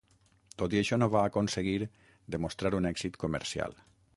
[0.61, 1.75] Tot i això, no va aconseguir
[2.37, 3.79] demostrar un èxit comercial.